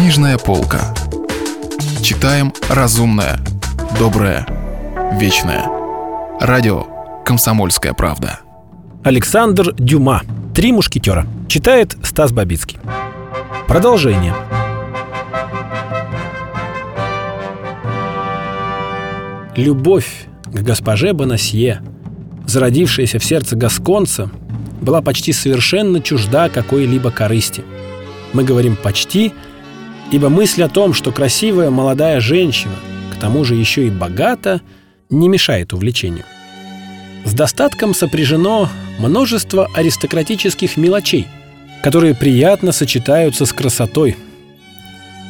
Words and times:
Книжная 0.00 0.38
полка. 0.38 0.94
Читаем 2.02 2.54
разумное, 2.70 3.38
доброе, 3.98 4.46
вечное. 5.20 5.66
Радио 6.40 6.86
«Комсомольская 7.22 7.92
правда». 7.92 8.40
Александр 9.04 9.74
Дюма. 9.74 10.22
«Три 10.54 10.72
мушкетера». 10.72 11.26
Читает 11.48 11.98
Стас 12.02 12.32
Бабицкий. 12.32 12.78
Продолжение. 13.68 14.34
Любовь 19.54 20.24
к 20.46 20.62
госпоже 20.62 21.12
Бонасье, 21.12 21.82
зародившаяся 22.46 23.18
в 23.18 23.24
сердце 23.24 23.54
гасконца, 23.54 24.30
была 24.80 25.02
почти 25.02 25.34
совершенно 25.34 26.00
чужда 26.00 26.48
какой-либо 26.48 27.10
корысти. 27.10 27.62
Мы 28.32 28.44
говорим 28.44 28.76
«почти», 28.76 29.34
ибо 30.10 30.28
мысль 30.28 30.62
о 30.62 30.68
том, 30.68 30.94
что 30.94 31.12
красивая 31.12 31.70
молодая 31.70 32.20
женщина, 32.20 32.74
к 33.12 33.20
тому 33.20 33.44
же 33.44 33.54
еще 33.54 33.86
и 33.86 33.90
богата, 33.90 34.60
не 35.08 35.28
мешает 35.28 35.72
увлечению. 35.72 36.24
С 37.24 37.34
достатком 37.34 37.94
сопряжено 37.94 38.68
множество 38.98 39.68
аристократических 39.74 40.76
мелочей, 40.76 41.26
которые 41.82 42.14
приятно 42.14 42.72
сочетаются 42.72 43.46
с 43.46 43.52
красотой. 43.52 44.16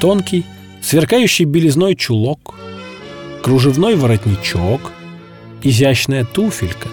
Тонкий, 0.00 0.45
сверкающий 0.80 1.44
белизной 1.44 1.97
чулок, 1.97 2.55
кружевной 3.42 3.97
воротничок, 3.97 4.92
изящная 5.62 6.24
туфелька, 6.24 6.88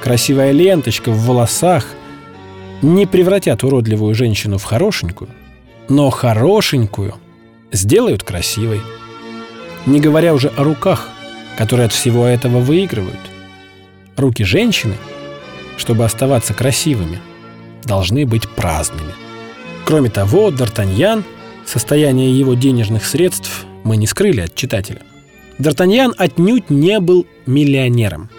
красивая 0.00 0.52
ленточка 0.52 1.10
в 1.10 1.26
волосах 1.26 1.86
не 2.80 3.06
превратят 3.06 3.62
уродливую 3.62 4.14
женщину 4.14 4.58
в 4.58 4.64
хорошенькую, 4.64 5.30
но 5.88 6.10
хорошенькую 6.10 7.14
сделают 7.70 8.22
красивой. 8.22 8.80
Не 9.86 10.00
говоря 10.00 10.34
уже 10.34 10.48
о 10.56 10.64
руках, 10.64 11.08
которые 11.56 11.86
от 11.86 11.92
всего 11.92 12.26
этого 12.26 12.58
выигрывают. 12.58 13.20
Руки 14.16 14.44
женщины, 14.44 14.96
чтобы 15.76 16.04
оставаться 16.04 16.54
красивыми, 16.54 17.18
должны 17.84 18.26
быть 18.26 18.48
праздными. 18.48 19.12
Кроме 19.84 20.10
того, 20.10 20.50
Д'Артаньян, 20.50 21.24
состояние 21.66 22.38
его 22.38 22.54
денежных 22.54 23.04
средств 23.04 23.64
мы 23.84 23.96
не 23.96 24.06
скрыли 24.06 24.40
от 24.40 24.54
читателя. 24.54 25.02
Д'Артаньян 25.58 26.14
отнюдь 26.16 26.70
не 26.70 27.00
был 27.00 27.26
миллионером. 27.46 28.30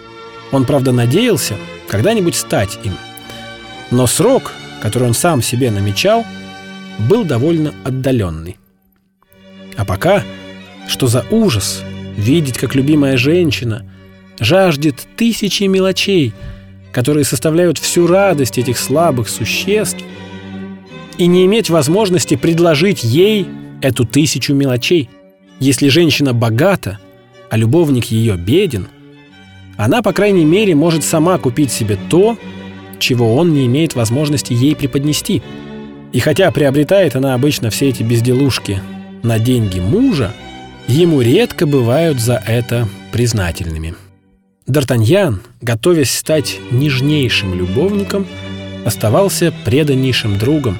Он, 0.52 0.64
правда, 0.64 0.92
надеялся 0.92 1.56
когда-нибудь 1.88 2.34
стать 2.34 2.78
им. 2.84 2.94
Но 3.90 4.06
срок, 4.06 4.52
который 4.80 5.08
он 5.08 5.14
сам 5.14 5.42
себе 5.42 5.70
намечал, 5.70 6.24
был 6.98 7.24
довольно 7.24 7.74
отдаленный. 7.84 8.56
А 9.76 9.84
пока, 9.84 10.22
что 10.88 11.06
за 11.06 11.24
ужас 11.30 11.82
видеть, 12.16 12.58
как 12.58 12.74
любимая 12.74 13.16
женщина 13.16 13.84
жаждет 14.38 15.06
тысячи 15.16 15.64
мелочей, 15.64 16.32
которые 16.92 17.24
составляют 17.24 17.78
всю 17.78 18.06
радость 18.06 18.58
этих 18.58 18.78
слабых 18.78 19.28
существ, 19.28 19.98
и 21.18 21.26
не 21.26 21.44
иметь 21.46 21.70
возможности 21.70 22.36
предложить 22.36 23.04
ей 23.04 23.46
эту 23.82 24.04
тысячу 24.04 24.54
мелочей. 24.54 25.08
Если 25.60 25.88
женщина 25.88 26.32
богата, 26.32 26.98
а 27.50 27.56
любовник 27.56 28.06
ее 28.06 28.36
беден, 28.36 28.88
она, 29.76 30.02
по 30.02 30.12
крайней 30.12 30.44
мере, 30.44 30.74
может 30.74 31.04
сама 31.04 31.38
купить 31.38 31.72
себе 31.72 31.98
то, 32.10 32.38
чего 32.98 33.34
он 33.36 33.52
не 33.52 33.66
имеет 33.66 33.94
возможности 33.94 34.52
ей 34.52 34.74
преподнести. 34.74 35.42
И 36.14 36.20
хотя 36.20 36.52
приобретает 36.52 37.16
она 37.16 37.34
обычно 37.34 37.70
все 37.70 37.88
эти 37.88 38.04
безделушки 38.04 38.80
на 39.24 39.40
деньги 39.40 39.80
мужа, 39.80 40.32
ему 40.86 41.20
редко 41.20 41.66
бывают 41.66 42.20
за 42.20 42.40
это 42.46 42.88
признательными. 43.10 43.96
Д'Артаньян, 44.68 45.40
готовясь 45.60 46.12
стать 46.12 46.60
нежнейшим 46.70 47.54
любовником, 47.54 48.28
оставался 48.86 49.52
преданнейшим 49.64 50.38
другом. 50.38 50.78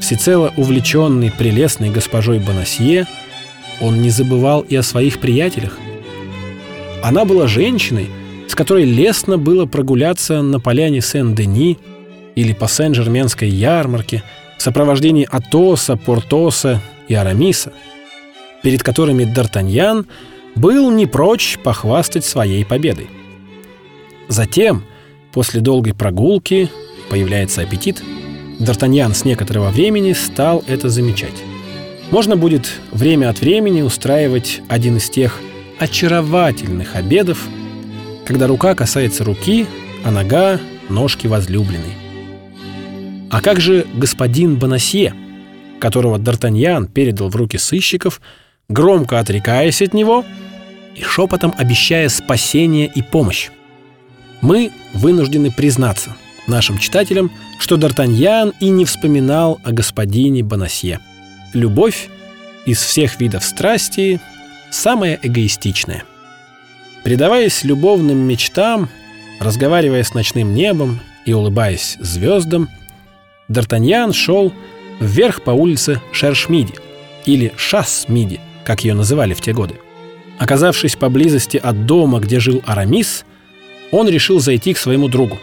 Всецело 0.00 0.54
увлеченный 0.56 1.30
прелестной 1.30 1.90
госпожой 1.90 2.38
Бонасье, 2.38 3.06
он 3.78 4.00
не 4.00 4.08
забывал 4.08 4.62
и 4.62 4.74
о 4.74 4.82
своих 4.82 5.20
приятелях. 5.20 5.76
Она 7.02 7.26
была 7.26 7.46
женщиной, 7.46 8.08
с 8.48 8.54
которой 8.54 8.86
лестно 8.86 9.36
было 9.36 9.66
прогуляться 9.66 10.40
на 10.40 10.58
поляне 10.60 11.02
Сен-Дени 11.02 11.76
или 12.36 12.54
по 12.54 12.68
Сен-Жерменской 12.68 13.50
ярмарке 13.50 14.22
в 14.58 14.62
сопровождении 14.62 15.28
Атоса, 15.30 15.96
Портоса 15.96 16.80
и 17.08 17.14
Арамиса, 17.14 17.72
перед 18.62 18.82
которыми 18.82 19.24
Д'Артаньян 19.24 20.06
был 20.54 20.90
не 20.90 21.06
прочь 21.06 21.58
похвастать 21.62 22.24
своей 22.24 22.64
победой. 22.64 23.08
Затем, 24.28 24.84
после 25.32 25.60
долгой 25.60 25.94
прогулки, 25.94 26.70
появляется 27.10 27.62
аппетит. 27.62 28.02
Д'Артаньян 28.60 29.14
с 29.14 29.24
некоторого 29.24 29.70
времени 29.70 30.12
стал 30.12 30.62
это 30.66 30.88
замечать. 30.88 31.42
Можно 32.10 32.36
будет 32.36 32.70
время 32.92 33.30
от 33.30 33.40
времени 33.40 33.82
устраивать 33.82 34.60
один 34.68 34.98
из 34.98 35.08
тех 35.08 35.40
очаровательных 35.78 36.94
обедов, 36.94 37.48
когда 38.26 38.46
рука 38.46 38.74
касается 38.74 39.24
руки, 39.24 39.66
а 40.04 40.10
нога— 40.10 40.60
ножки 40.88 41.26
возлюбленной. 41.26 42.01
А 43.32 43.40
как 43.40 43.62
же 43.62 43.86
господин 43.94 44.56
Бонасье, 44.56 45.14
которого 45.80 46.18
Д'Артаньян 46.18 46.86
передал 46.86 47.30
в 47.30 47.36
руки 47.36 47.56
сыщиков, 47.56 48.20
громко 48.68 49.18
отрекаясь 49.18 49.80
от 49.80 49.94
него 49.94 50.26
и 50.94 51.02
шепотом 51.02 51.54
обещая 51.56 52.10
спасение 52.10 52.92
и 52.94 53.00
помощь? 53.00 53.48
Мы 54.42 54.70
вынуждены 54.92 55.50
признаться 55.50 56.14
нашим 56.46 56.76
читателям, 56.76 57.32
что 57.58 57.76
Д'Артаньян 57.76 58.52
и 58.60 58.68
не 58.68 58.84
вспоминал 58.84 59.58
о 59.64 59.72
господине 59.72 60.42
Бонасье. 60.42 61.00
Любовь 61.54 62.10
из 62.66 62.82
всех 62.82 63.18
видов 63.18 63.44
страсти 63.44 64.20
самая 64.70 65.18
эгоистичная. 65.22 66.04
Предаваясь 67.02 67.64
любовным 67.64 68.18
мечтам, 68.18 68.90
разговаривая 69.40 70.02
с 70.02 70.12
ночным 70.12 70.52
небом 70.52 71.00
и 71.24 71.32
улыбаясь 71.32 71.96
звездам, 71.98 72.68
Д'Артаньян 73.52 74.12
шел 74.12 74.52
вверх 74.98 75.42
по 75.42 75.50
улице 75.50 76.00
Шершмиди 76.10 76.74
или 77.26 77.52
Шасмиди, 77.56 78.40
как 78.64 78.84
ее 78.84 78.94
называли 78.94 79.34
в 79.34 79.40
те 79.40 79.52
годы. 79.52 79.74
Оказавшись 80.38 80.96
поблизости 80.96 81.58
от 81.58 81.86
дома, 81.86 82.18
где 82.18 82.40
жил 82.40 82.62
Арамис, 82.66 83.24
он 83.90 84.08
решил 84.08 84.40
зайти 84.40 84.72
к 84.72 84.78
своему 84.78 85.08
другу, 85.08 85.38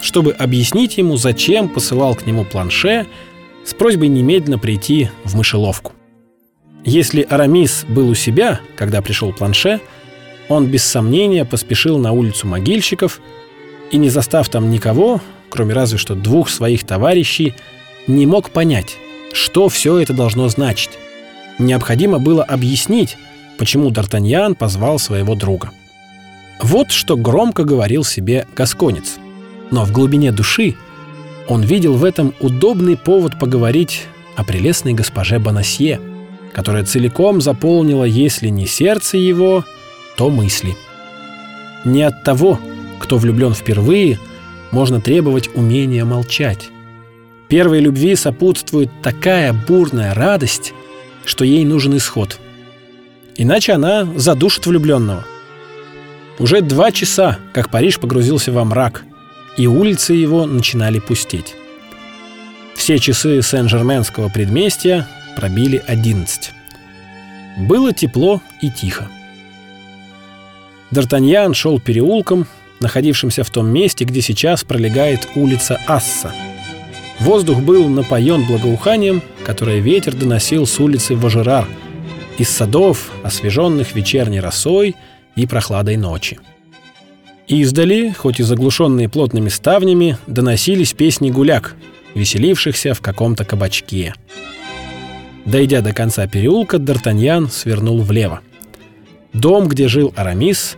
чтобы 0.00 0.32
объяснить 0.32 0.96
ему, 0.98 1.16
зачем 1.16 1.68
посылал 1.68 2.14
к 2.14 2.26
нему 2.26 2.44
планше 2.44 3.06
с 3.64 3.74
просьбой 3.74 4.08
немедленно 4.08 4.58
прийти 4.58 5.10
в 5.24 5.34
мышеловку. 5.36 5.92
Если 6.84 7.22
Арамис 7.22 7.84
был 7.88 8.08
у 8.08 8.14
себя, 8.14 8.60
когда 8.76 9.02
пришел 9.02 9.32
планше, 9.32 9.80
он 10.48 10.66
без 10.66 10.84
сомнения 10.84 11.44
поспешил 11.44 11.98
на 11.98 12.12
улицу 12.12 12.46
могильщиков 12.46 13.20
и, 13.90 13.96
не 13.96 14.08
застав 14.08 14.48
там 14.48 14.70
никого, 14.70 15.20
кроме 15.50 15.74
разве 15.74 15.98
что 15.98 16.14
двух 16.14 16.48
своих 16.48 16.84
товарищей, 16.84 17.54
не 18.06 18.26
мог 18.26 18.50
понять, 18.50 18.96
что 19.32 19.68
все 19.68 19.98
это 19.98 20.12
должно 20.12 20.48
значить. 20.48 20.90
Необходимо 21.58 22.18
было 22.18 22.44
объяснить, 22.44 23.16
почему 23.58 23.90
Д'Артаньян 23.90 24.54
позвал 24.54 24.98
своего 24.98 25.34
друга. 25.34 25.70
Вот 26.60 26.90
что 26.90 27.16
громко 27.16 27.64
говорил 27.64 28.04
себе 28.04 28.46
Гасконец. 28.56 29.16
Но 29.70 29.84
в 29.84 29.92
глубине 29.92 30.32
души 30.32 30.76
он 31.48 31.62
видел 31.62 31.94
в 31.94 32.04
этом 32.04 32.34
удобный 32.40 32.96
повод 32.96 33.38
поговорить 33.38 34.06
о 34.36 34.44
прелестной 34.44 34.94
госпоже 34.94 35.38
Бонасье, 35.38 36.00
которая 36.52 36.84
целиком 36.84 37.40
заполнила, 37.40 38.04
если 38.04 38.48
не 38.48 38.66
сердце 38.66 39.18
его, 39.18 39.64
то 40.16 40.30
мысли. 40.30 40.76
Не 41.84 42.02
от 42.02 42.24
того, 42.24 42.58
кто 42.98 43.18
влюблен 43.18 43.54
впервые, 43.54 44.18
можно 44.70 45.00
требовать 45.00 45.48
умения 45.54 46.04
молчать. 46.04 46.68
Первой 47.48 47.80
любви 47.80 48.14
сопутствует 48.14 48.90
такая 49.02 49.52
бурная 49.52 50.14
радость, 50.14 50.74
что 51.24 51.44
ей 51.44 51.64
нужен 51.64 51.96
исход. 51.96 52.38
Иначе 53.36 53.72
она 53.72 54.06
задушит 54.16 54.66
влюбленного. 54.66 55.24
Уже 56.38 56.60
два 56.60 56.92
часа, 56.92 57.38
как 57.52 57.70
Париж 57.70 57.98
погрузился 57.98 58.52
во 58.52 58.64
мрак, 58.64 59.04
и 59.56 59.66
улицы 59.66 60.12
его 60.12 60.46
начинали 60.46 60.98
пустеть. 60.98 61.54
Все 62.76 62.98
часы 62.98 63.42
Сен-Жерменского 63.42 64.28
предместья 64.28 65.08
пробили 65.36 65.82
одиннадцать. 65.86 66.52
Было 67.56 67.92
тепло 67.92 68.40
и 68.62 68.70
тихо. 68.70 69.08
Д'Артаньян 70.90 71.54
шел 71.54 71.80
переулком, 71.80 72.46
находившимся 72.80 73.44
в 73.44 73.50
том 73.50 73.68
месте, 73.68 74.04
где 74.04 74.20
сейчас 74.20 74.64
пролегает 74.64 75.28
улица 75.34 75.80
Асса. 75.86 76.32
Воздух 77.20 77.60
был 77.60 77.88
напоен 77.88 78.44
благоуханием, 78.44 79.22
которое 79.44 79.80
ветер 79.80 80.14
доносил 80.14 80.66
с 80.66 80.78
улицы 80.78 81.16
Важерар, 81.16 81.66
из 82.38 82.48
садов, 82.48 83.10
освеженных 83.24 83.94
вечерней 83.94 84.40
росой 84.40 84.94
и 85.34 85.46
прохладой 85.46 85.96
ночи. 85.96 86.38
Издали, 87.48 88.10
хоть 88.10 88.40
и 88.40 88.42
заглушенные 88.42 89.08
плотными 89.08 89.48
ставнями, 89.48 90.18
доносились 90.26 90.92
песни 90.92 91.30
гуляк, 91.30 91.76
веселившихся 92.14 92.94
в 92.94 93.00
каком-то 93.00 93.44
кабачке. 93.44 94.14
Дойдя 95.44 95.80
до 95.80 95.94
конца 95.94 96.26
переулка, 96.26 96.76
Д'Артаньян 96.76 97.48
свернул 97.50 98.02
влево. 98.02 98.40
Дом, 99.32 99.66
где 99.66 99.88
жил 99.88 100.12
Арамис, 100.14 100.76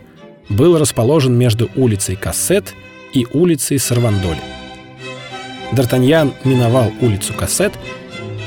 был 0.51 0.77
расположен 0.77 1.33
между 1.33 1.69
улицей 1.75 2.15
Кассет 2.15 2.73
и 3.13 3.25
улицей 3.33 3.79
Сарвандоль. 3.79 4.37
Д'Артаньян 5.71 6.33
миновал 6.43 6.91
улицу 7.01 7.33
Кассет 7.33 7.73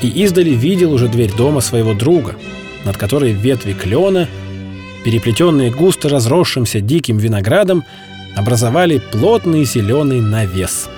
и 0.01 0.07
издали 0.07 0.51
видел 0.51 0.93
уже 0.93 1.07
дверь 1.07 1.33
дома 1.35 1.61
своего 1.61 1.93
друга, 1.93 2.35
над 2.83 2.97
которой 2.97 3.31
ветви 3.31 3.73
клена, 3.73 4.27
переплетенные 5.03 5.71
густо 5.71 6.09
разросшимся 6.09 6.81
диким 6.81 7.17
виноградом, 7.17 7.83
образовали 8.35 9.01
плотный 9.11 9.63
зеленый 9.65 10.21
навес. 10.21 10.89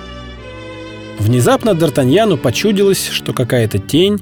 Внезапно 1.19 1.71
Д'Артаньяну 1.71 2.37
почудилось, 2.37 3.09
что 3.09 3.33
какая-то 3.33 3.79
тень 3.79 4.19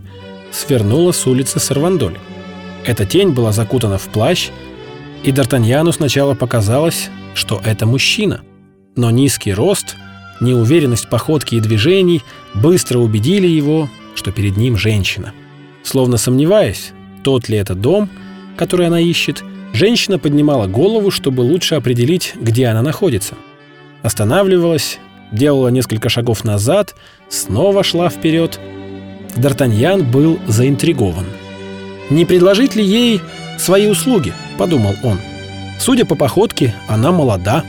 свернула 0.52 1.12
с 1.12 1.26
улицы 1.26 1.60
Сарвандоль. 1.60 2.18
Эта 2.86 3.06
тень 3.06 3.32
была 3.32 3.52
закутана 3.52 3.98
в 3.98 4.04
плащ, 4.04 4.50
и 5.26 5.32
Д'Артаньяну 5.32 5.92
сначала 5.92 6.36
показалось, 6.36 7.10
что 7.34 7.60
это 7.66 7.88
мужчина. 7.88 8.42
Но 8.96 9.10
низкий 9.10 9.54
рост, 9.54 9.96
неуверенность 10.40 11.10
походки 11.10 11.56
и 11.56 11.60
движений 11.60 12.22
быстро 12.54 13.00
убедили 13.00 13.48
его, 13.48 13.90
что 14.14 14.32
перед 14.32 14.56
ним 14.56 14.78
женщина. 14.78 15.34
Словно 15.84 16.18
сомневаясь, 16.18 16.92
тот 17.24 17.50
ли 17.50 17.58
это 17.58 17.74
дом, 17.74 18.08
который 18.56 18.86
она 18.86 19.02
ищет, 19.02 19.44
женщина 19.74 20.20
поднимала 20.20 20.68
голову, 20.68 21.10
чтобы 21.10 21.42
лучше 21.42 21.74
определить, 21.74 22.34
где 22.40 22.68
она 22.68 22.84
находится. 22.84 23.34
Останавливалась, 24.04 25.00
делала 25.32 25.70
несколько 25.70 26.08
шагов 26.08 26.44
назад, 26.44 26.94
снова 27.30 27.84
шла 27.84 28.10
вперед. 28.10 28.60
Д'Артаньян 29.36 30.04
был 30.04 30.40
заинтригован. 30.46 31.26
«Не 32.12 32.26
предложить 32.26 32.76
ли 32.76 32.84
ей 32.86 33.22
свои 33.58 33.88
услуги?»– 33.88 34.34
подумал 34.58 34.96
он. 35.04 35.20
Судя 35.80 36.06
по 36.06 36.16
походке, 36.16 36.74
она 36.88 37.12
молода, 37.12 37.64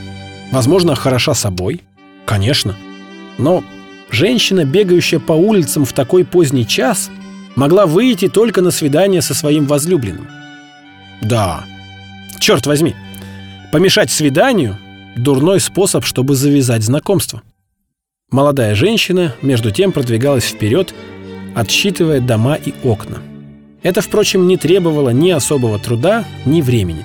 возможно, 0.53 0.95
хороша 0.95 1.35
собой. 1.35 1.83
Конечно. 2.25 2.77
Но 3.39 3.65
женщина, 4.11 4.65
бегающая 4.65 5.19
по 5.19 5.33
улицам 5.33 5.85
в 5.85 5.93
такой 5.93 6.25
поздний 6.25 6.67
час, 6.67 7.11
могла 7.57 7.87
выйти 7.87 8.29
только 8.29 8.63
на 8.63 8.71
свидание 8.71 9.23
со 9.23 9.35
своим 9.35 9.67
возлюбленным. 9.67 10.29
Да, 11.21 11.65
черт 12.39 12.67
возьми, 12.67 12.95
помешать 13.73 14.11
свиданию– 14.11 14.79
дурной 15.17 15.61
способ, 15.61 16.05
чтобы 16.05 16.35
завязать 16.35 16.83
знакомство. 16.83 17.43
Молодая 18.31 18.75
женщина, 18.75 19.35
между 19.41 19.71
тем, 19.71 19.93
продвигалась 19.93 20.45
вперед, 20.45 20.95
отсчитывая 21.55 22.21
дома 22.21 22.55
и 22.55 22.75
окна. 22.85 23.19
Это, 23.87 24.01
впрочем, 24.01 24.49
не 24.49 24.57
требовало 24.57 25.11
ни 25.11 25.31
особого 25.31 25.79
труда, 25.79 26.25
ни 26.45 26.61
времени. 26.61 27.05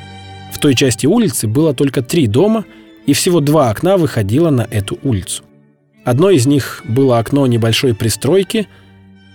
В 0.52 0.58
той 0.58 0.74
части 0.74 1.06
улицы 1.06 1.48
было 1.48 1.76
только 1.76 2.02
три 2.02 2.26
дома, 2.26 2.66
и 3.06 3.14
всего 3.14 3.40
два 3.40 3.70
окна 3.70 3.98
выходило 3.98 4.50
на 4.50 4.64
эту 4.64 4.98
улицу. 5.04 5.44
Одно 6.06 6.32
из 6.32 6.48
них 6.48 6.82
было 6.88 7.20
окно 7.20 7.46
небольшой 7.46 7.94
пристройки, 7.94 8.68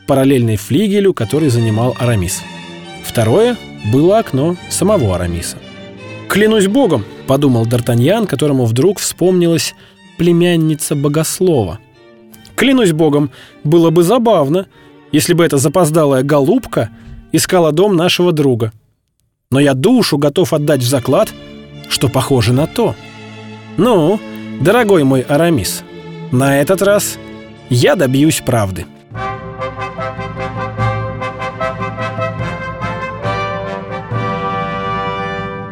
параллельной 0.09 0.57
флигелю, 0.57 1.15
который 1.15 1.49
занимал 1.49 1.95
Арамис. 2.01 2.43
Второе 3.05 3.57
было 3.93 4.19
окно 4.19 4.57
самого 4.69 5.15
Арамиса. 5.15 5.59
«Клянусь 6.29 6.67
богом!»— 6.67 7.05
подумал 7.29 7.65
Д'Артаньян, 7.65 8.27
которому 8.27 8.65
вдруг 8.65 8.99
вспомнилась 8.99 9.77
племянница 10.19 10.97
богослова. 10.97 11.79
«Клянусь 12.57 12.91
богом, 12.91 13.31
было 13.63 13.91
бы 13.91 14.03
забавно, 14.03 14.67
если 15.13 15.33
бы 15.33 15.45
эта 15.45 15.59
запоздалая 15.59 16.25
голубка 16.25 16.91
искала 17.33 17.73
дом 17.73 17.97
нашего 17.97 18.33
друга. 18.33 18.73
Но 19.51 19.61
я 19.61 19.75
душу 19.75 20.19
готов 20.19 20.53
отдать 20.53 20.81
в 20.83 20.89
заклад, 20.89 21.33
что 21.89 22.09
похоже 22.09 22.53
на 22.53 22.67
то. 22.67 22.95
Ну, 23.77 24.21
дорогой 24.61 25.05
мой 25.05 25.21
Арамис, 25.21 25.83
на 26.33 26.61
этот 26.61 26.83
раз 26.83 27.19
я 27.69 27.95
добьюсь 27.95 28.43
правды». 28.45 28.87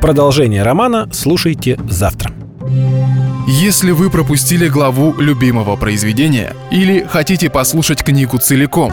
Продолжение 0.04 0.62
романа 0.62 1.08
слушайте 1.12 1.78
завтра. 1.88 2.30
Если 3.48 3.90
вы 3.90 4.10
пропустили 4.10 4.68
главу 4.68 5.14
любимого 5.18 5.76
произведения 5.76 6.54
или 6.70 7.06
хотите 7.08 7.48
послушать 7.48 8.04
книгу 8.04 8.36
целиком, 8.36 8.92